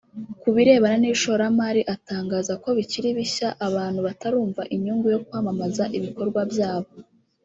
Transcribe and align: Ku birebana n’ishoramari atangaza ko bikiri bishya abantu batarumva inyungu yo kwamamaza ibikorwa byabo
Ku 0.41 0.47
birebana 0.55 0.97
n’ishoramari 0.99 1.81
atangaza 1.95 2.53
ko 2.63 2.69
bikiri 2.77 3.09
bishya 3.17 3.47
abantu 3.67 3.99
batarumva 4.07 4.61
inyungu 4.75 5.05
yo 5.13 5.19
kwamamaza 5.25 5.83
ibikorwa 5.97 6.41
byabo 6.51 6.91